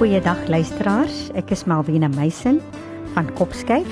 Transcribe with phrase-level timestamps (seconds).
[0.00, 1.26] Goeiedag luisteraars.
[1.36, 2.56] Ek is Malvina Meisen
[3.12, 3.88] van Kopskyf.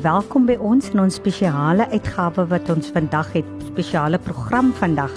[0.00, 5.12] Welkom by ons in ons spesiale uitgawe wat ons vandag het, spesiale program vandag.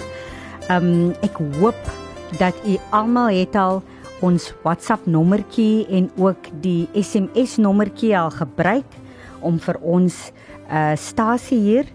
[0.68, 1.88] Um ek hoop
[2.36, 3.80] dat u almal het al
[4.20, 9.00] ons WhatsApp nommertjie en ook die SMS nommertjie al gebruik
[9.40, 10.26] om vir ons
[10.68, 11.88] uh stasie hier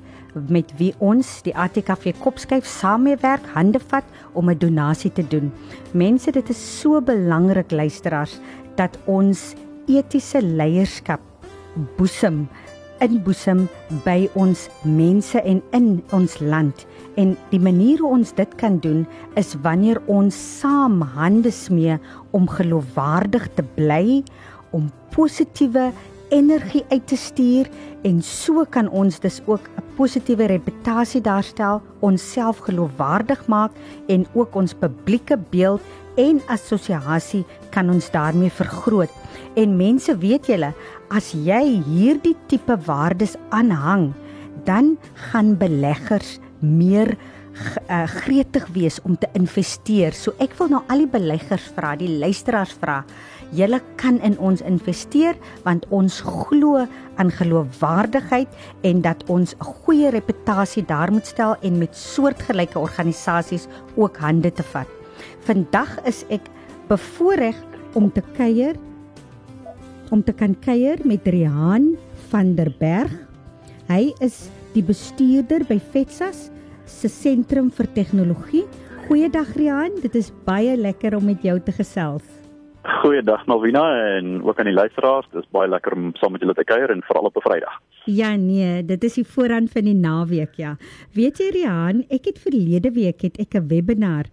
[0.47, 5.51] met wie ons die ATKV Kopskyf saamwerk, hande vat om 'n donasie te doen.
[5.93, 8.39] Mense, dit is so belangrik luisteraars
[8.75, 9.55] dat ons
[9.87, 11.21] etiese leierskap
[11.97, 12.47] boesem
[13.03, 13.67] inboesem
[14.03, 16.85] by ons mense en in ons land.
[17.19, 19.05] En die manier hoe ons dit kan doen
[19.39, 21.97] is wanneer ons saam hande smee
[22.31, 24.23] om geloofwaardig te bly,
[24.71, 25.89] om positiewe
[26.29, 27.69] energie uit te stuur
[28.05, 33.75] en so kan ons dus ook 'n positiewe reputasie daarstel, onsself geloofwaardig maak
[34.07, 35.83] en ook ons publieke beeld
[36.19, 39.11] en assosiasie kan ons daarmee vergroot.
[39.59, 40.71] En mense, weet julle,
[41.11, 44.11] as jy hierdie tipe waardes aanhang,
[44.67, 44.95] dan
[45.31, 50.15] gaan beleggers meer uh, gretig wees om te investeer.
[50.15, 53.01] So ek wil nou al die beleggers vra, die luisteraars vra,
[53.55, 56.85] julle kan in ons investeer want ons glo
[57.19, 58.47] aan geloofwaardigheid
[58.87, 64.51] en dat ons 'n goeie reputasie daar moet stel en met soortgelyke organisasies ook hande
[64.51, 64.87] te vat.
[65.43, 66.47] Vandag is ek
[66.87, 67.55] bevoorreg
[67.93, 68.75] om te kuier
[70.09, 71.97] om te kan kuier met Rihan
[72.29, 73.13] van der Berg.
[73.89, 76.49] Hy is die bestuurder by FETSAS
[76.89, 78.65] se sentrum vir tegnologie.
[79.07, 82.38] Goeiedag Rihan, dit is baie lekker om met jou te gesels.
[82.83, 83.83] Goeiedag Malvina
[84.15, 85.27] en ook aan die luisteraars.
[85.31, 87.81] Dit is baie lekker om saam met julle te kuier en veral op 'n Vrydag.
[88.05, 90.77] Ja nee, dit is die voorrand van die naweek ja.
[91.13, 94.25] Weet jy Rian, ek het verlede week het ek 'n webinar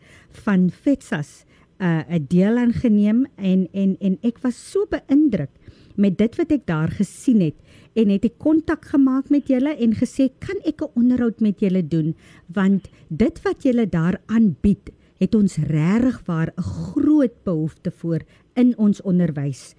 [0.45, 1.45] van FETSAS
[1.79, 5.51] 'n uh, 'n deel aangeneem en en en ek was so beïndruk
[5.97, 7.57] met dit wat ek daar gesien het
[7.95, 11.83] en het ek kontak gemaak met julle en gesê kan ek 'n onderhoud met julle
[11.83, 12.15] doen
[12.47, 18.21] want dit wat julle daar aanbied het ons regtig waar 'n groot behoefte voor
[18.55, 19.75] in ons onderwys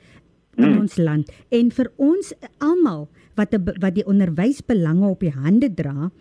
[0.56, 0.80] in mm.
[0.80, 6.12] ons land en vir ons almal wat die, wat die onderwysbelange op die hande dra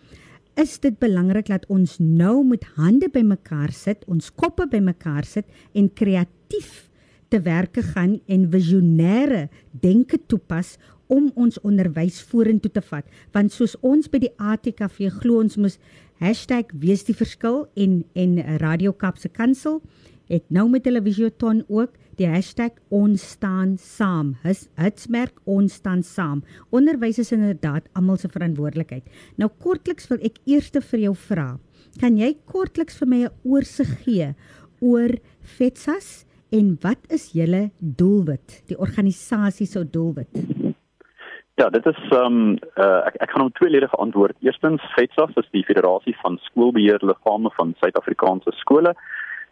[0.57, 5.45] is dit belangrik dat ons nou met hande bymekaar sit, ons koppe bymekaar sit
[5.77, 6.87] en kreatief
[7.29, 9.47] te werke gaan en visionêre
[9.83, 13.05] denke toepas om ons onderwys vorentoe te vat
[13.35, 15.77] want soos ons by die ATKV glo ons moet
[16.19, 19.81] #wees die verskil en en Radio Kapse Kansel
[20.27, 24.35] het nou met televisieton ook die hashtag ons staan saam.
[24.75, 26.43] Hitsmerk ons staan saam.
[26.69, 29.03] Onderwys is inderdaad almal se verantwoordelikheid.
[29.37, 31.57] Nou kortliks wil ek eers vir jou vra
[32.01, 34.35] kan jy kortliks vir my 'n oorsig gee
[34.81, 35.11] oor
[35.41, 40.29] FETSAS en wat is julle doelwit die organisasie se doelwit
[41.57, 44.35] Ja, dit is ehm um, uh, ek ek gaan hom tweeledig antwoord.
[44.45, 48.93] Eerstens, FETSAS is die Federasie van Skoolbeheerliggame van Suid-Afrikaanse skole.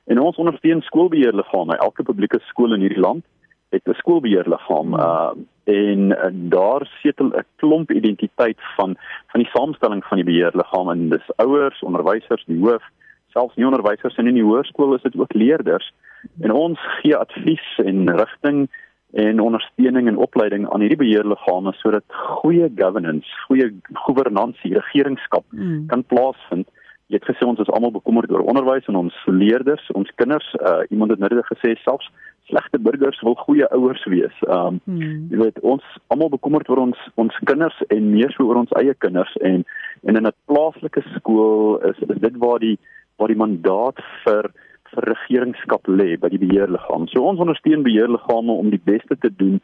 [0.05, 1.79] En ons ondersteun skoolbeheerliggame.
[1.87, 3.25] Elke publieke skool in hierdie land
[3.73, 5.31] het 'n skoolbeheerliggaam uh
[5.63, 8.95] en uh, daar setel 'n klomp identiteit van
[9.31, 12.83] van die samestelling van die beheerliggaam en dis ouers, onderwysers, die hoof,
[13.33, 15.93] selfs nie onderwysers in die hoërskool is dit ook leerders.
[16.41, 18.69] En ons gee advies en rigting
[19.15, 22.03] en ondersteuning en opleiding aan hierdie beheerliggame sodat
[22.41, 23.69] goeie governance, goeie
[24.05, 25.85] gouvernansie, regeringskap mm.
[25.87, 26.67] kan plaasvind.
[27.07, 30.81] Jy het gesê ons is almal bekommerd oor onderwys en ons leerders, ons kinders, uh,
[30.89, 32.09] iemand het net gesê selfs
[32.49, 34.35] slegte burgers wil goeie ouers wees.
[34.47, 35.29] Um mm.
[35.31, 38.93] jy weet ons almal bekommerd oor ons ons kinders en meer so oor ons eie
[39.05, 39.63] kinders en
[40.03, 42.77] en in 'n plaaslike skool is, is dit waar die
[43.17, 44.51] waar die mandaat vir
[44.95, 47.07] vir regeringskap lê by die beheerliggaam.
[47.11, 49.59] So ons ondersteun beheerliggame om die beste te doen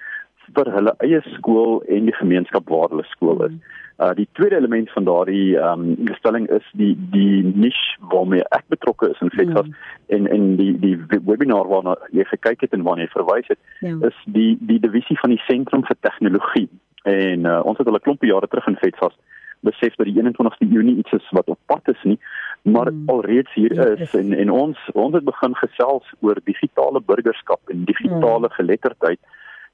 [0.56, 3.56] vir hulle eie skool en die gemeenskap waar hulle skool is.
[4.02, 8.66] Uh die tweede element van daardie ehm um, stelling is die die niche waarmee ek
[8.74, 9.76] betrokke is in FETSAS mm.
[10.18, 10.96] en en die die
[11.30, 13.98] webinar waarna jy gekyk het en waarna jy verwys het ja.
[14.10, 16.70] is die die divisie van die sentrum vir tegnologie.
[17.04, 19.16] En uh, ons het 'n klompie jare terug in FETSAS
[19.62, 22.18] besef dat die 21ste eeu nie iets is wat op pad is nie,
[22.62, 23.10] maar mm.
[23.10, 27.86] alreeds hier ja, is en en ons ons het begin gesels oor digitale burgerskap en
[27.86, 28.58] digitale mm.
[28.58, 29.20] geletterdheid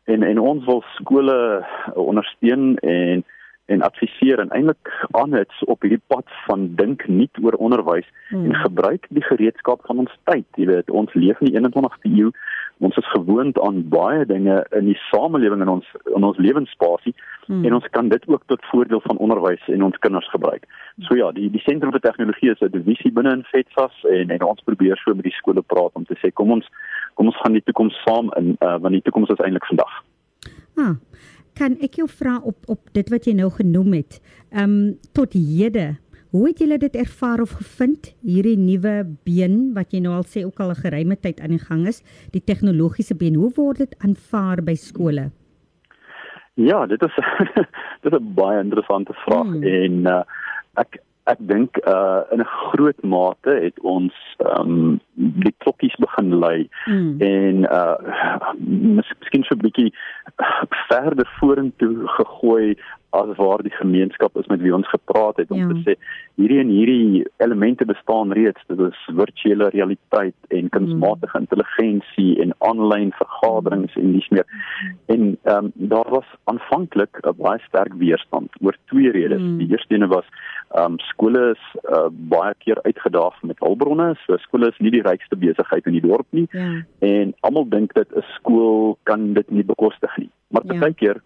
[0.03, 3.25] en en ons wil skole ondersteun en
[3.67, 8.45] en adviseer en eintlik aanhits op hierdie pad van dink nuut oor onderwys hmm.
[8.45, 10.47] en gebruik die gereedskap van ons tyd.
[10.55, 12.31] Jy weet, ons leef in die 21ste eeu.
[12.87, 17.15] Ons is gewoond aan baie dinge in die samelewing in ons in ons lewensspasie
[17.47, 17.65] hmm.
[17.67, 20.67] en ons kan dit ook tot voordeel van onderwys en ons kinders gebruik.
[21.09, 24.47] So ja, die die sentrum vir tegnologie is 'n divisie binne in FETSAS en en
[24.53, 26.69] ons probeer so met die skole praat om te sê kom ons
[27.15, 30.03] kom ons gaan die toekoms saam in uh, want die toekoms is eintlik vandag.
[30.77, 30.95] Ah
[31.57, 34.19] kan ek jou vra op op dit wat jy nou genoem het.
[34.51, 35.95] Ehm um, tot hede,
[36.31, 38.95] hoe het julle dit ervaar of gevind hierdie nuwe
[39.25, 42.03] been wat jy nou al sê ook al 'n geruime tyd aan die gang is,
[42.31, 43.35] die tegnologiese been.
[43.35, 45.31] Hoe word dit aanvaar by skole?
[46.53, 47.15] Ja, dit is
[48.03, 49.63] dit is 'n baie interessante vraag hmm.
[49.63, 50.23] en uh,
[50.75, 51.01] ek
[51.31, 54.99] ek dink uh in 'n groot mate het ons ehm um,
[55.43, 57.21] die klokkies begin lui mm.
[57.21, 57.97] en uh
[58.99, 59.91] miskien so 'n bietjie
[60.89, 62.77] verder vorentoe gegooi
[63.09, 65.67] as waar die gemeenskap is met wie ons gepraat het om ja.
[65.67, 65.93] te sê
[66.35, 71.45] hierdie en hierdie elemente bestaan reeds dit is virtuele realiteit en kunsmatige mm.
[71.45, 74.45] intelligensie en aanlyn vergaderings en dis meer
[75.15, 79.57] en ehm um, daar was aanvanklik 'n baie sterk weerstand oor twee redes mm.
[79.57, 80.27] die eerste ene was
[80.75, 85.05] ehm um, skole is uh, baie keer uitgedaag met hulpbronne so skole is nie die
[85.05, 86.67] rykste besigheid in die dorp nie ja.
[86.99, 90.79] en almal dink dit 'n skool kan dit nie bekostig nie maar ja.
[90.79, 91.21] baie keer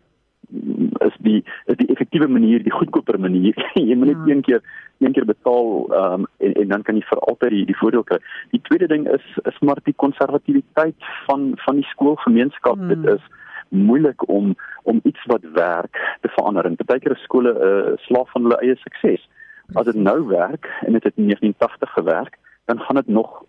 [1.08, 3.56] is die is die effektiewe manier die goedkoper manier
[3.90, 4.34] jy moet net ja.
[4.34, 4.62] een keer
[5.00, 5.68] een keer betaal
[6.02, 8.20] um, en en dan kan jy vir altyd die, die voordeel kry
[8.52, 12.94] die tweede ding is is maar die konservatiwiteit van van die skoolgemeenskap hmm.
[12.94, 13.24] dit is
[13.72, 17.98] moeilik om om iets wat werk te verander en baie keer is skole 'n uh,
[18.08, 19.28] slaaf van hulle eie sukses
[19.74, 23.44] as dit nou werk en dit het in 1980 gewerk dan gaan dit nog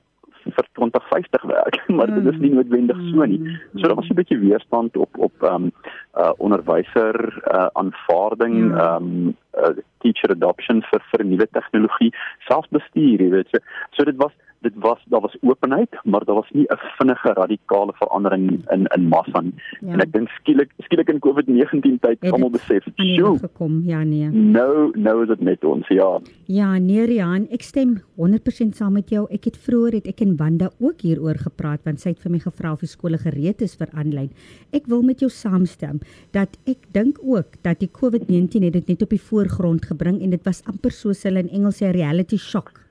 [0.50, 2.58] vir 2050 werk, maar dit is nie hmm.
[2.58, 3.40] noodwendig so nie.
[3.74, 5.72] So daar was 'n bietjie weerstand op op ehm um,
[6.14, 7.16] uh onderwyser
[7.54, 8.78] uh aanvaarding hmm.
[8.78, 12.12] ehm um, uh, teacher adoption vir vir nuwe tegnologie,
[12.48, 13.48] selfbestuur, jy weet.
[13.50, 13.58] So,
[13.90, 17.92] so dit was dit was daar was openheid, maar daar was nie 'n vinnige radikale
[17.94, 19.54] verandering in in massa nie.
[19.80, 19.92] Ja.
[19.92, 24.90] En ek dink skielik skielik in COVID-19 tyd almal besef, "Sjoe, gekom, ja nee." Nou
[24.98, 26.20] nou is dit net ons, ja.
[26.44, 29.26] Ja, nee Rian, ek stem 100% saam met jou.
[29.30, 32.38] Ek het vroeër het ek en Wanda ook hieroor gepraat want sy het vir my
[32.38, 34.30] gevra of die skole gereed is vir aanlyn.
[34.72, 36.00] Ek wil met jou saamstem
[36.30, 40.30] dat ek dink ook dat die COVID-19 het dit net op die voorgrond gebring en
[40.30, 42.81] dit was amper soos hulle in Engels sê reality shock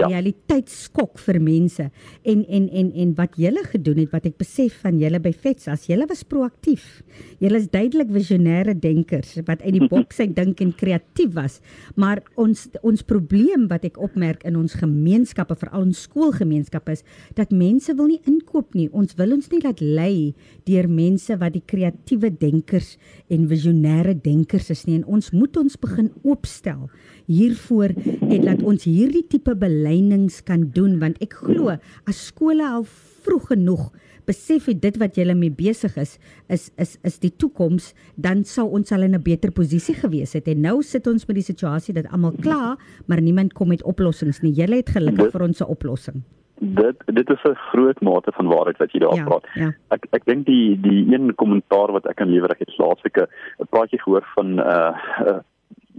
[0.00, 0.08] ja.
[0.10, 1.88] realiteitsskok vir mense
[2.22, 5.68] en en en en wat julle gedoen het wat ek besef van julle by Vets
[5.70, 7.02] as julle was proaktief.
[7.42, 11.60] Julle is duidelik visionêre denkers wat uit die boks uit dink en kreatief was.
[11.96, 17.04] Maar ons ons probleem wat ek opmerk in ons gemeenskappe, veral in skoolgemeenskappe is
[17.38, 18.88] dat mense wil nie inkoop nie.
[18.92, 20.34] Ons wil ons nie laat lei
[20.68, 22.96] deur mense wat die kreatiewe denkers
[23.32, 26.88] en visionêre denkers is nie en ons moet ons begin oopstel
[27.28, 27.94] hiervoor
[28.28, 31.76] en laat ons hierdie tipe belynings kan doen want ek glo
[32.08, 33.88] as skole al vroeg genoeg
[34.28, 36.16] besef het dit wat julle mee besig is
[36.52, 40.48] is is is die toekoms dan sou ons al in 'n beter posisie gewees het
[40.48, 44.42] en nou sit ons met die situasie dat almal kla maar niemand kom met oplossings
[44.42, 46.22] nie julle het gelukkig vir ons 'n oplossing
[46.60, 49.46] dit dit is 'n groot mate van waarheid wat jy daar ja, praat.
[49.54, 49.72] Ja.
[49.88, 53.66] Ek ek dink die die een kommentaar wat ek kan lewer ek het laasweek 'n
[53.70, 54.92] praatjie gehoor van 'n uh,
[55.26, 55.38] uh,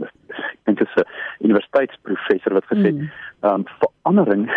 [0.06, 1.08] ek dink dit is 'n
[1.48, 3.10] universiteitsprofessor wat gesê het, mm.
[3.42, 4.50] um, verandering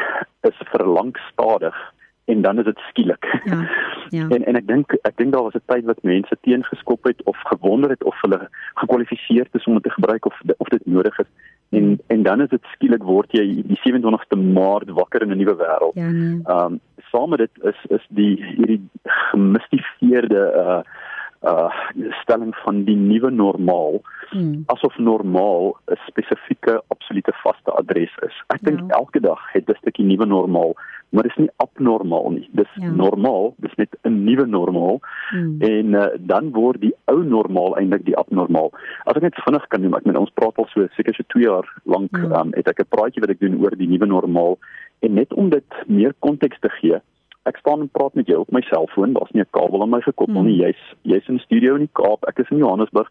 [0.42, 1.76] is verlang stadig
[2.25, 3.40] en dan is dit skielik.
[3.44, 3.68] Ja.
[4.08, 4.28] Ja.
[4.34, 7.37] En en ek dink ek dink daar was 'n tyd wat mense teengeskop het of
[7.44, 11.30] gewonder het of hulle gekwalifiseer is om dit te gebruik of of dit nodig is.
[11.70, 11.99] En mm.
[12.06, 15.94] en dan is dit skielik word jy die 27ste Maart wakker in 'n nuwe wêreld.
[15.94, 16.11] Ja.
[16.11, 16.40] Nee.
[16.46, 16.80] Um
[17.11, 20.82] saam met dit is is die hierdie gemystifieerde uh
[21.42, 21.70] uh
[22.22, 24.62] stelling van die nuwe normaal hmm.
[24.66, 28.37] asof normaal 'n spesifieke absolute vaste adres is.
[28.46, 28.96] Ek dink ja.
[28.99, 30.75] elke dag het 'n stukkie nuwe normaal,
[31.11, 32.49] maar dit is nie abnormaal nie.
[32.52, 32.90] Dis ja.
[32.90, 35.00] normaal, dis net 'n nuwe normaal.
[35.30, 35.56] Hmm.
[35.61, 38.70] En uh, dan word die ou normaal eintlik die abnormaal.
[39.04, 41.42] As ek net vinnig kan noem, ek meen ons praat al so seker so 2
[41.42, 42.32] jaar lank, hmm.
[42.32, 44.58] um, het ek 'n praatjie wat ek doen oor die nuwe normaal
[45.00, 47.00] en net om dit meer konteks te gee
[47.42, 50.00] ek staan en praat met jou op my selfoon, daar's nie 'n kabel aan my
[50.00, 50.46] gekoppel hmm.
[50.46, 50.62] nie.
[50.62, 53.08] Jy's jy's in 'n studio in die Kaap, ek is in Johannesburg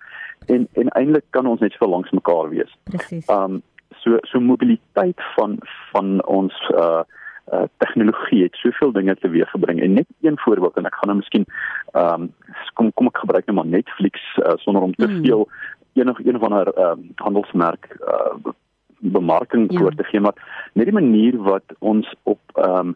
[0.48, 2.72] en en eintlik kan ons net so langs mekaar wees.
[2.84, 3.30] Presies.
[3.30, 3.62] Um
[4.02, 5.58] so so mobiliteit van
[5.92, 7.04] van ons uh
[7.52, 11.46] uh tegnologie het soveel dinge teweeggebring en net een voorbeeld en ek gaan nou miskien
[11.92, 12.34] ehm um,
[12.74, 15.24] kom kom ek gebruik net maar Netflix uh, sonder om te mm.
[15.26, 15.50] veel
[15.94, 18.54] enig een van haar ehm uh, handelsmerk uh
[19.02, 19.90] bemarking ja.
[19.90, 22.96] te gee maar net die manier wat ons op ehm um,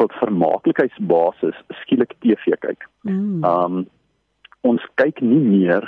[0.00, 2.88] op 'n vermaaklikheidsbasis skielik TV kyk.
[3.02, 3.44] Mm.
[3.44, 3.86] Ehm um,
[4.60, 5.84] ons kyk nie meer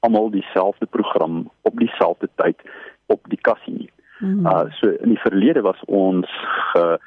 [0.00, 2.58] almal dieselfde program op dieselfde tyd
[3.06, 3.90] op die kassie nie.
[4.18, 4.46] Mm.
[4.46, 6.30] Uh so in die verlede was ons
[6.72, 6.98] ge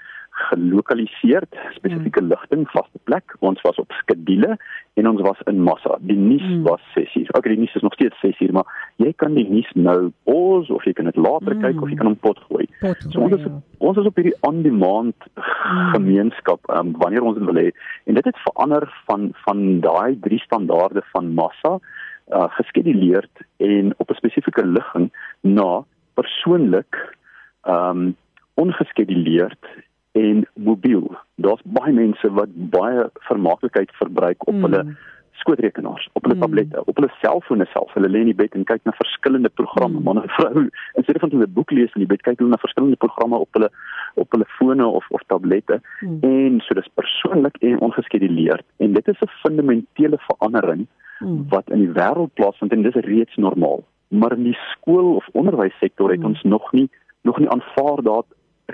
[0.48, 2.30] gelokaliseer spesifieke mm.
[2.32, 4.56] ligting vaste plek ons was op skedule
[5.00, 6.64] en ons was in massa die nuus mm.
[6.68, 9.48] was 6 uur okay die nuus is nog steeds 6 uur maar jy kan die
[9.50, 11.66] nuus nou pause of jy kan dit later mm.
[11.66, 13.60] kyk of jy kan hom pot gooi pot so ons is, ja.
[13.92, 15.92] ons is op hierdie on demand mm.
[15.98, 17.70] gemeenskap um, wanneer ons dit wil hê
[18.06, 24.10] en dit het verander van van daai drie standaarde van massa uh, geskeduleerd en op
[24.10, 27.06] 'n spesifieke ligging na persoonlik
[27.68, 28.18] ehm um,
[28.60, 29.66] ongeskeduleerd
[30.12, 31.18] en mobiel.
[31.36, 34.62] Daar's baie mense wat baie vermaaklikheid verbruik op mm.
[34.62, 34.84] hulle
[35.40, 36.42] skootrekenaars, op hulle mm.
[36.42, 37.94] tablette, op hulle selfone self.
[37.94, 40.00] Hulle lê in die bed en kyk na verskillende programme.
[40.00, 40.04] Mm.
[40.04, 42.62] Man en vrou, in steede van 'n boek lees in die bed, kyk hulle na
[42.64, 43.70] verskillende programme op hulle
[44.16, 45.82] op hulle fone of of tablette.
[46.02, 46.18] Mm.
[46.22, 48.66] En so dis persoonlik en ongeskeduleerd.
[48.78, 50.88] En dit is 'n fundamentele verandering
[51.20, 51.46] mm.
[51.50, 56.10] wat in die wêreld plaasvind en dis reeds normaal maar in die skool of onderwyssektor
[56.10, 56.30] het hmm.
[56.30, 56.90] ons nog nie
[57.22, 58.26] nog nie aanvaar dat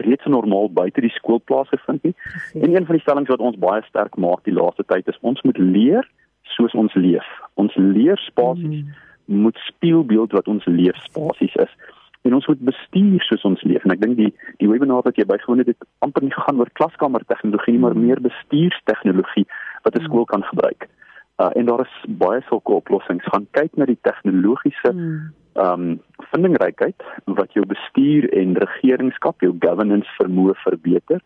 [0.02, 2.14] reeds normaal buite die skool plaasgevind nie.
[2.24, 2.62] Precies.
[2.62, 5.42] En een van die stellings wat ons baie sterk maak die laaste tyd is ons
[5.48, 6.08] moet leer
[6.56, 7.28] soos ons leef.
[7.54, 8.96] Ons leerspasies mm.
[9.44, 11.78] moet spieelbeeld wat ons leefspasies is.
[12.26, 13.86] En ons moet bestuur soos ons leef.
[13.86, 16.72] En ek dink die die webinar wat jy bygewoon het, het amper nie gegaan oor
[16.80, 18.08] klaskamer tegnologie nie, maar hmm.
[18.10, 19.46] meer bestuurstegnologie
[19.84, 20.10] wat 'n hmm.
[20.10, 20.90] skool kan gebruik.
[21.38, 23.26] Uh, en daar is baie sulke oplossings.
[23.34, 25.34] Gaan kyk na die tegnologiese hmm.
[25.56, 26.00] Ehm um,
[26.32, 31.22] vindingrykheid wat jou bestuur en regeringskap, jou governance vermoë verbeter.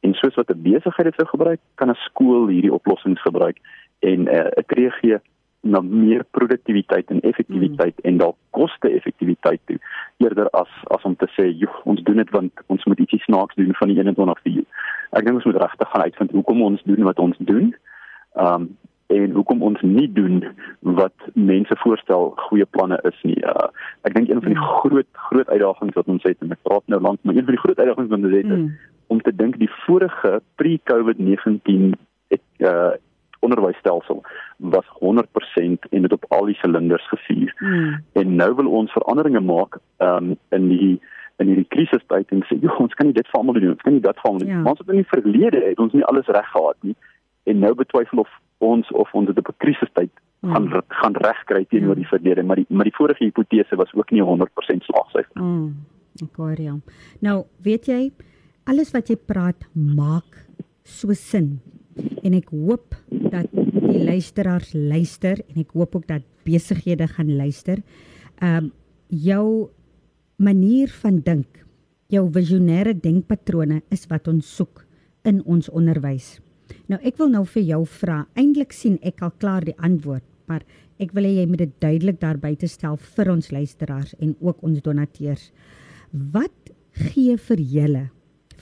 [0.00, 3.58] En soos wat 'n besigheid dit sou gebruik, kan 'n skool hierdie oplossings gebruik
[4.00, 5.18] en uh, 'n tree gee
[5.64, 8.08] na meer produktiwiteit en effektiwiteit mm.
[8.08, 9.78] en dalk koste-effektiwiteit toe
[10.16, 13.54] eerder as as om te sê joh ons doen dit want ons moet ietsie snaaks
[13.54, 14.64] doen van die 21ste eeu.
[15.16, 17.74] Ek dink ons moet regtig gaan uitvind hoekom ons doen wat ons doen.
[18.34, 18.68] Ehm um,
[19.14, 20.42] en hoekom ons nie doen
[20.98, 23.38] wat mense voorstel goeie planne is nie.
[23.46, 23.68] Uh,
[24.08, 24.74] ek dink een van die mm.
[24.82, 27.62] groot groot uitdagings wat ons het en ek praat nou lank, maar een van die
[27.64, 28.68] groot uitdagings wat ons het is mm.
[29.14, 31.94] om te dink die vorige pre-COVID-19
[32.64, 32.92] uh
[33.44, 34.22] onderwysstelsel
[34.56, 37.50] was 100% en dit op al die silinders gevuur.
[37.58, 37.98] Mm.
[38.12, 40.94] En nou wil ons veranderinge maak um in die
[41.42, 43.92] in hierdie krisistyd en sê, "Joh, ons kan nie dit vir almal doen, ons kan
[43.92, 44.62] nie dat vir almal doen." Ja.
[44.70, 46.96] Ons het in die verlede het ons nie alles reg gehad nie
[47.44, 48.30] en nou betwyfel of
[48.64, 50.52] ons of ons dit op 'n krisistyd mm.
[50.52, 54.22] gaan gaan regkry teenoor die verlede, maar die maar die vorige hipotese was ook nie
[54.22, 55.40] 100% slaagsyfer.
[55.42, 55.74] Mm.
[56.22, 56.80] Ek hoor jou.
[57.20, 58.12] Nou, weet jy,
[58.64, 60.46] alles wat jy praat maak
[60.84, 61.60] so sin.
[62.22, 67.82] En ek hoop dat die luisteraars luister en ek hoop ook dat besighede gaan luister.
[68.40, 68.72] Ehm um,
[69.08, 69.70] jou
[70.36, 71.60] manier van dink,
[72.10, 74.82] jou visionêre denkpatrone is wat ons soek
[75.22, 76.40] in ons onderwys.
[76.90, 78.24] Nou ek wil nou vir jou vra.
[78.36, 80.64] Eintlik sien ek al klaar die antwoord, maar
[81.00, 84.60] ek wil hê jy moet dit duidelik daar buite stel vir ons luisteraars en ook
[84.66, 85.48] ons donateurs.
[86.12, 86.74] Wat
[87.10, 88.04] gee vir julle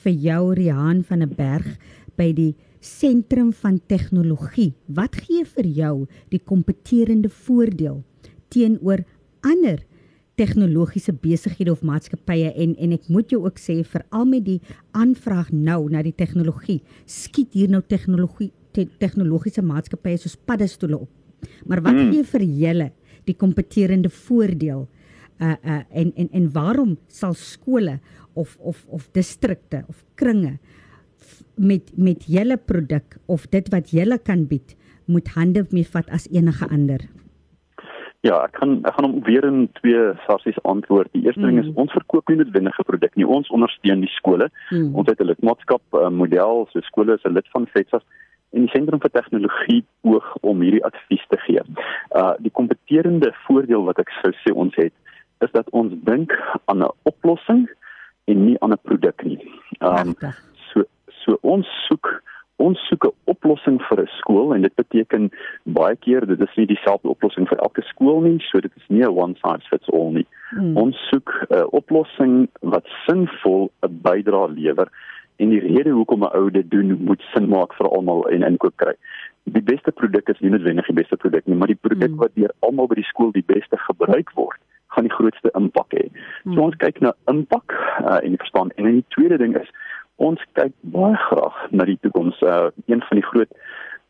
[0.04, 1.78] vir jou Riaan van 'n berg
[2.16, 4.72] by die sentrum van tegnologie?
[4.86, 8.04] Wat gee vir jou die kompeterende voordeel
[8.48, 9.04] teenoor
[9.42, 9.82] ander
[10.40, 14.60] tegnologiese besighede of maatskappye en en ek moet jou ook sê veral met die
[14.96, 21.10] aanvraag nou na die tegnologie skiet hier nou tegnologie te, tegnologiese maatskappye soos paddestoele op.
[21.66, 22.10] Maar wat mm.
[22.12, 22.90] gee vir julle
[23.28, 24.86] die kompeterende voordeel
[25.42, 27.98] uh uh en en en waarom sal skole
[28.34, 30.58] of of of distrikte of kringe
[31.56, 36.28] met met julle produk of dit wat julle kan bied moet hande mee vat as
[36.30, 37.08] enige ander?
[38.22, 41.10] Ja, ek gaan ek gaan hom weer in twee sarsies antwoord.
[41.12, 41.46] Die eerste mm.
[41.48, 41.78] ding is mm.
[41.82, 43.26] ons verkoop nie noodwendige produk nie.
[43.26, 44.46] Ons ondersteun die skole.
[44.70, 44.94] Mm.
[44.94, 48.06] Ons het 'n lidmaatskap uh, model, so skole is 'n lid van FETSAS
[48.52, 51.62] en die sentrum vir tegnologie oog om hierdie advies te gee.
[52.14, 54.92] Uh die kompeterende voordeel wat ek sou sê ons het
[55.42, 56.34] is dat ons dink
[56.70, 57.66] aan 'n oplossing
[58.30, 59.40] en nie aan 'n produk nie.
[59.80, 60.14] Um
[60.70, 60.84] so
[61.24, 62.22] so ons soek
[62.58, 65.30] ons soek 'n oplossing vir 'n skool en dit beteken
[65.64, 69.02] baie keer dit is nie dieselfde oplossing vir elke skool nie, so dit is nie
[69.02, 70.26] 'n one size fits all nie.
[70.50, 70.76] Hmm.
[70.76, 74.88] Ons soek 'n oplossing wat sinvol 'n bydrae lewer
[75.38, 78.76] en die rede hoekom 'n ou dit doen moet sin maak vir almal en inkoop
[78.76, 78.94] kry.
[79.44, 82.16] Die beste produk is nie noodwendig die beste produk nie, maar die produk mm.
[82.16, 86.10] wat deur almal by die skool die beste gebruik word, gaan die grootste impak hê.
[86.44, 86.54] Mm.
[86.54, 89.70] So ons kyk na impak uh, en verstaan en die tweede ding is
[90.16, 92.42] ons kyk baie graag na die toekoms.
[92.42, 93.50] Uh, een van die groot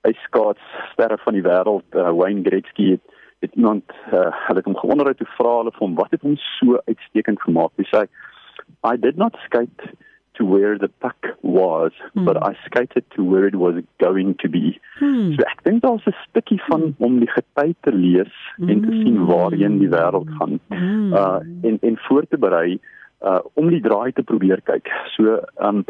[0.03, 3.12] ijskaatssterre van die wêreld, uh, Wayne Gretzky het
[3.43, 6.37] het iemand uh, hulle het hom gewonder uit hoe vra hulle van wat het hom
[6.37, 7.75] so uitstekend gemaak.
[7.77, 8.07] Hy sê
[8.87, 9.93] I did not skate
[10.35, 12.25] to where the puck was, hmm.
[12.25, 14.81] but I skated to where it was going to be.
[14.99, 15.35] Hmm.
[15.35, 17.05] So ek dink daar's 'n stukkie van hmm.
[17.07, 18.69] om die gety te lees hmm.
[18.69, 20.59] en te sien waarheen die wêreld gaan.
[20.69, 21.13] Hmm.
[21.13, 22.79] Uh en en voor te berei
[23.21, 24.89] uh om die draai te probeer kyk.
[25.17, 25.85] So um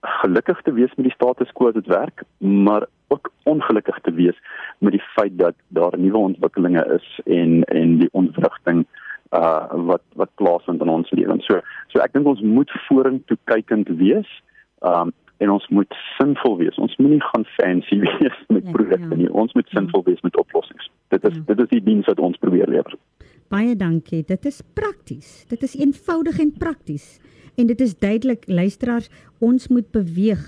[0.00, 4.36] gelukkig te wees met die status quo as dit werk, maar ook ongelukkig te wees
[4.78, 8.86] met die feit dat daar nuwe ontwikkelinge is en en die ontwrigting
[9.30, 11.46] uh wat wat plaasvind in ons lewens.
[11.46, 14.30] So so ek dink ons moet vorentoe kykend wees.
[14.80, 16.76] Um en ons moet sinvol wees.
[16.76, 19.20] Ons moenie gaan fancy wees met ja, projekte ja.
[19.22, 19.30] nie.
[19.32, 20.90] Ons moet sinvol wees met oplossings.
[21.08, 21.44] Dit is ja.
[21.52, 22.96] dit is die diens wat ons probeer lewer.
[23.50, 24.22] Baie dankie.
[24.26, 25.44] Dit is prakties.
[25.50, 27.18] Dit is eenvoudig en prakties.
[27.60, 30.40] En dit is duidelik luisteraars, ons moet beweeg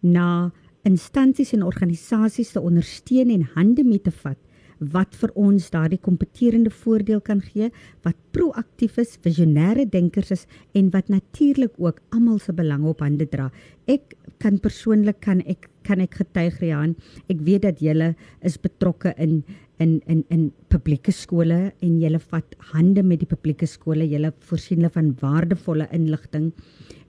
[0.00, 0.52] na
[0.86, 4.38] instansies en organisasies te ondersteun en hande mee te vat
[4.80, 7.68] wat vir ons daardie kompeterende voordeel kan gee,
[8.06, 13.26] wat proaktief is, visionêre denkers is en wat natuurlik ook almal se belange op hande
[13.28, 13.50] dra.
[13.84, 16.94] Ek kan persoonlik kan ek kan ek getuig Rian,
[17.28, 18.14] ek weet dat julle
[18.46, 19.42] is betrokke in
[19.80, 24.82] in in in publieke skole en julle vat hande met die publieke skole, julle voorsien
[24.82, 26.50] hulle van waardevolle inligting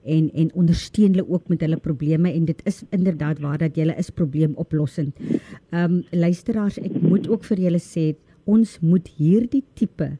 [0.02, 3.92] en en ondersteun hulle ook met hulle probleme en dit is inderdaad waar dat jy
[3.96, 5.16] is probleemoplossend.
[5.70, 8.12] Ehm um, luisteraars, ek moet ook vir julle sê
[8.44, 10.16] ons moet hierdie tipe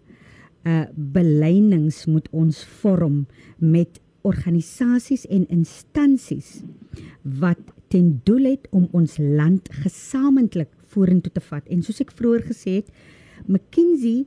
[0.63, 3.27] uh beleinings moet ons vorm
[3.59, 6.61] met organisasies en instansies
[7.23, 11.67] wat ten doel het om ons land gesamentlik vorentoe te vat.
[11.69, 12.91] En soos ek vroeër gesê het,
[13.49, 14.25] McKinsey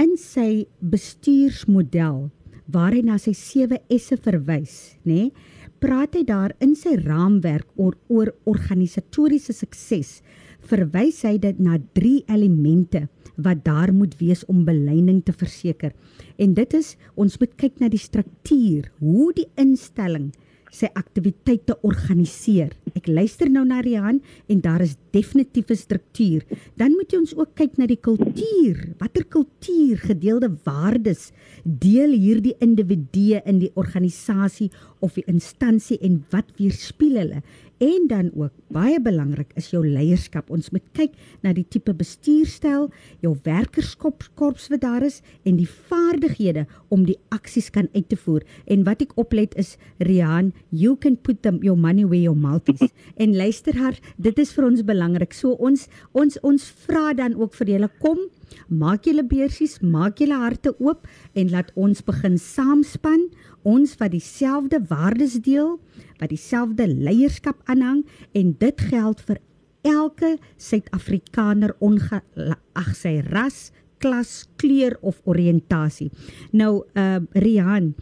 [0.00, 2.28] in sy bestuursmodel
[2.74, 5.28] waar hy na sy 7 S'e verwys, nê?
[5.28, 10.22] Nee, praat hy daar in sy raamwerk oor oor organisatoriese sukses.
[10.64, 13.04] Verwys hy dit na drie elemente
[13.36, 15.92] wat daar moet wees om beleining te verseker.
[16.40, 20.30] En dit is ons moet kyk na die struktuur, hoe die instelling
[20.74, 22.72] sy aktiwiteite organiseer.
[22.98, 26.42] Ek luister nou na Rian en daar is definitief 'n struktuur.
[26.76, 28.94] Dan moet jy ons ook kyk na die kultuur.
[28.98, 31.32] Watter kultuur, gedeelde waardes
[31.64, 37.42] deel hierdie individue in die organisasie of die instansie en wat weerspieël hulle?
[37.82, 40.50] En dan ook baie belangrik is jou leierskap.
[40.50, 42.86] Ons moet kyk na die tipe bestuurstyl,
[43.24, 48.46] jou werkerskorps wat daar is en die vaardighede om die aksies kan uit te voer.
[48.70, 52.68] En wat ek oplet is Rian, you can put them your money where your mouth
[52.70, 52.88] is.
[53.22, 55.34] en luister haar, dit is vir ons belangrik.
[55.34, 58.22] So ons ons ons vra dan ook vir julle kom
[58.68, 63.28] Maak julle beursies, maak julle harte oop en laat ons begin saamspan,
[63.62, 65.78] ons wat dieselfde waardes deel,
[66.20, 69.40] wat dieselfde leierskap aanhang en dit geld vir
[69.84, 76.10] elke Suid-Afrikaner ongeag sy ras, klas, kleur of oriëntasie.
[76.52, 77.94] Nou, uh Rihan,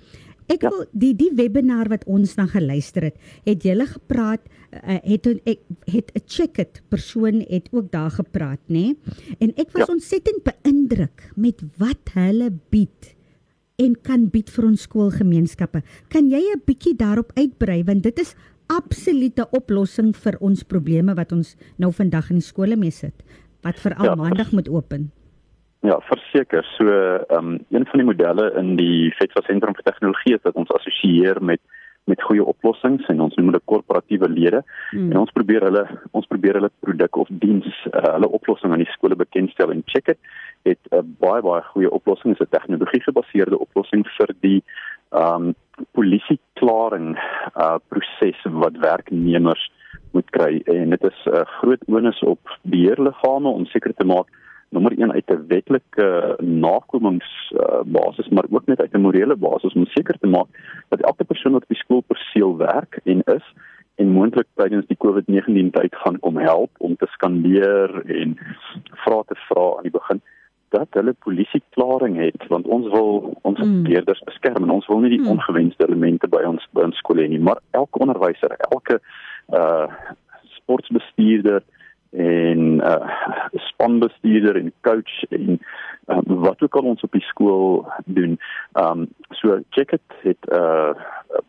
[0.48, 0.70] ek ja.
[0.70, 5.61] wil die die webinar wat ons na geluister het, het julle gepraat uh, het ek
[5.87, 8.94] het 'n check it persoon het ook daar gepraat, nê?
[9.38, 9.92] En ek was ja.
[9.94, 13.14] ontsettend beïndruk met wat hulle bied
[13.76, 15.83] en kan bied vir ons skoolgemeenskappe.
[16.09, 18.35] Kan jy 'n bietjie daarop uitbrei want dit is
[18.66, 23.14] absolute oplossing vir ons probleme wat ons nou vandag in die skole mee sit
[23.62, 25.11] wat vir al ja, maandag moet open.
[25.83, 26.64] Ja, verseker.
[26.77, 30.55] So, ehm um, een van die modelle in die FETSA sentrum vir tegnologie is dat
[30.55, 31.61] ons assosieer met
[32.11, 35.11] met goeie oplossings en ons noem hulle korporatiewe lede mm.
[35.12, 35.83] en ons probeer hulle
[36.18, 40.11] ons probeer hulle produk of diens uh, hulle oplossing aan die skole bekendstel en check
[40.14, 40.18] it
[40.66, 44.62] het 'n uh, baie baie goeie oplossing is 'n tegnologie gebaseerde oplossing vir die
[45.11, 45.55] um
[45.99, 47.14] polisie klaring
[47.55, 49.71] uh proses wat werknemers
[50.12, 54.27] moet kry en dit is 'n uh, groot onus op beheerliggame om seker te maak
[54.73, 59.87] nommer 1 uit 'n wetlike nakomingsbasis uh, maar ook net uit 'n morele basis om
[59.87, 60.49] seker te maak
[60.89, 63.47] dat elke persoon wat op die skoolperseel werk en is
[63.95, 68.39] en moontlik tydens die COVID-19 tyd gaan kom help om te skandeer en
[69.05, 70.21] vra te vra aan die begin
[70.69, 73.85] dat hulle polisieklaring het want ons wil ons mm.
[73.87, 75.35] leerders beskerm en ons wil nie die mm.
[75.37, 79.01] ongewenste elemente by ons by ons skole hê nie maar elke onderwyser elke
[79.61, 79.87] uh
[80.57, 81.63] sportbestuurder
[82.12, 83.09] en uh
[83.53, 85.61] spanbestuurder en coach en
[86.09, 88.38] uh, wat ook al ons op die skool doen.
[88.72, 90.92] Um so check it het uh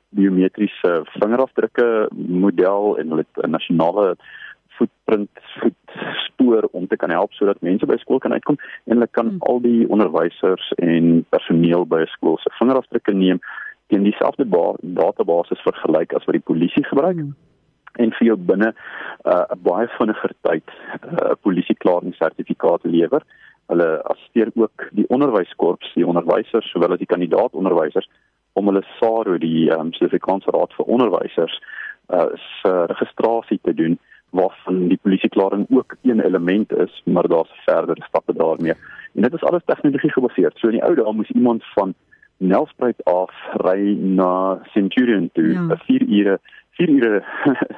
[0.10, 4.16] biometriese vingerafdrukke model en hulle 'n nasionale
[4.68, 9.28] footprint voetspoor om te kan help sodat mense by skool kan uitkom en hulle kan
[9.28, 9.40] hmm.
[9.40, 13.40] al die onderwysers en personeel by 'n skool se vingerafdrukke neem
[13.88, 14.46] teen dieselfde
[14.82, 17.20] database vergelyk as wat die polisie gebruik.
[17.20, 17.36] Hmm
[18.02, 23.22] en vir jou binne 'n uh, baie vinniger tyd 'n uh, polisie klaring sertifikaat lewer.
[23.68, 28.10] Hulle assisteer ook die onderwyskorps, die onderwysers sowel as die kandidaat onderwysers
[28.54, 31.62] om hulle SARO die um, Suid-Afrikaanse Raad vir Onderwysers
[32.10, 32.30] uh,
[32.62, 34.00] se registrasie te doen
[34.34, 38.74] waarvan die polisieklaring ook een element is, maar daar's verdere stappe daarmee.
[39.14, 40.52] En dit is alles tegnologie gebaseer.
[40.56, 41.94] So in die ou dae moes iemand van
[42.38, 45.78] Nelspruit af ry na Centurion toe, ja.
[45.86, 46.40] 4 ure,
[46.80, 47.22] 4 ure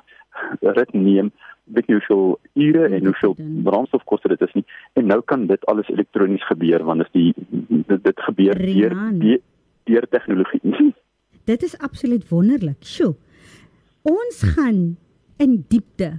[0.78, 1.32] rit neem
[1.66, 4.66] weet nie hoeveel ure en hoeveel brandstof koste dit is nie
[5.00, 9.42] en nou kan dit alles elektronies gebeur want is die dit, dit gebeur deur deur,
[9.90, 10.62] deur tegnologie.
[11.46, 12.82] Dit is absoluut wonderlik.
[12.82, 13.14] Sjoe.
[14.02, 14.96] Ons gaan
[15.38, 16.16] in diepte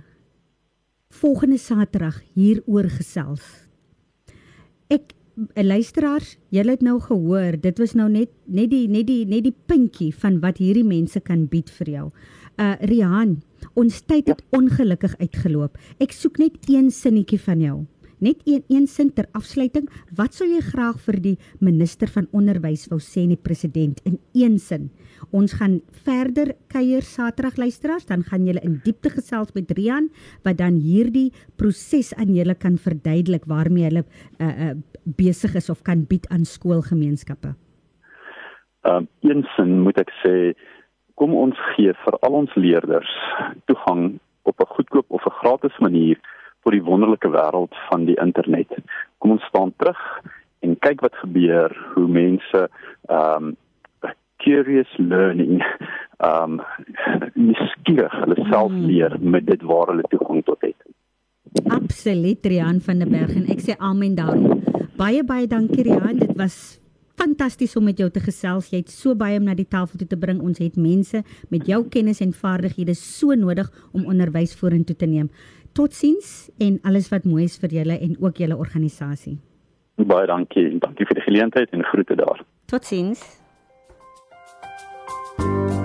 [1.10, 3.44] volgende Saterdag hieroor gesels.
[4.92, 9.24] Ek eh, luisteraars, julle het nou gehoor, dit was nou net net die net die
[9.26, 12.06] net die puntjie van wat hierdie mense kan bied vir jou.
[12.56, 13.36] Uh Rihan,
[13.76, 14.58] ons tyd het ja.
[14.58, 15.76] ongelukkig uitgeloop.
[16.00, 17.76] Ek soek net een sinnetjie van jou.
[18.18, 19.90] Net een een sin ter afsluiting.
[20.16, 24.16] Wat sou jy graag vir die minister van onderwys wou sê en die president in
[24.32, 24.88] een sin?
[25.36, 30.08] Ons gaan verder kuier Saterdag luisteraars, dan gaan julle in diepte gesels met Rian
[30.44, 31.28] wat dan hierdie
[31.60, 34.04] proses aan julle kan verduidelik waarmee hulle
[34.40, 34.72] uh, uh,
[35.04, 37.52] besig is of kan bied aan skoolgemeenskappe.
[38.86, 40.54] Ehm um, een sin moet ek sê
[41.16, 43.12] kom ons gee vir al ons leerders
[43.70, 46.18] toegang op 'n goedkoop of 'n gratis manier
[46.62, 48.70] vir die wonderlike wêreld van die internet.
[49.18, 50.00] Kom ons staan terug
[50.60, 52.68] en kyk wat gebeur hoe mense
[53.08, 53.56] ehm um,
[54.36, 55.62] curious learning
[56.18, 56.60] ehm um,
[57.34, 58.86] nuuskierig hulle self hmm.
[58.86, 60.80] leer met dit waar hulle toegang tot het.
[61.68, 64.62] Absoluut Rian van der Berg en ek sê amen daarom.
[64.96, 66.80] Baie baie dankie Rian, dit was
[67.16, 68.70] fantasties om met jou te gesels.
[68.72, 70.40] Jy het so baie om na die tafel toe te bring.
[70.44, 75.30] Ons het mense met jou kennis en vaardighede so nodig om onderwys vorentoe te neem.
[75.76, 79.38] Totsiens en alles wat mooi is vir julle en ook julle organisasie.
[79.96, 80.68] Baie dankie.
[80.80, 82.44] Dankie vir die geleentheid en groete daar.
[82.66, 83.24] Totsiens.
[85.36, 85.75] Hierdie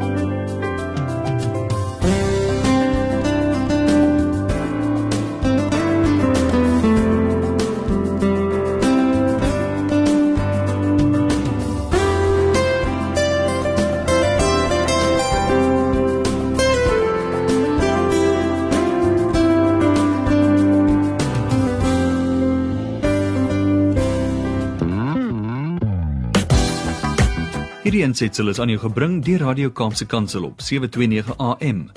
[28.21, 31.89] ensetsel is aan jou gebring deur Radio Kaapse Kansel op 729 AM.